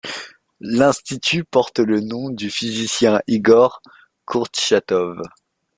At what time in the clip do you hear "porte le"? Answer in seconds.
1.43-1.99